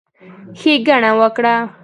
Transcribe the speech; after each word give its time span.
ښېګڼه 0.59 1.11
وکړه، 1.19 1.55